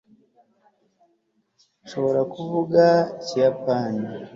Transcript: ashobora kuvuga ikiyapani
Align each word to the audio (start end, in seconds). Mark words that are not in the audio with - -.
ashobora 1.85 2.21
kuvuga 2.33 2.83
ikiyapani 3.21 4.03